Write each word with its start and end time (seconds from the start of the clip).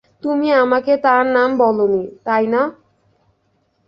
তুমি 0.23 0.47
আমাকে 0.53 0.93
তার 0.97 1.23
নাম 1.27 1.49
বলোনি, 1.57 2.03
তাই 2.23 2.45
না? 2.47 2.61